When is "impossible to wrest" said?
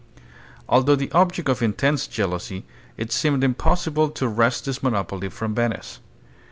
3.43-4.65